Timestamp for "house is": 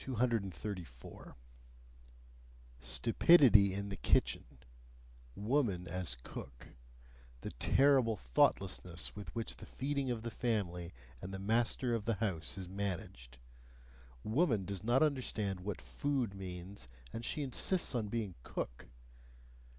12.15-12.67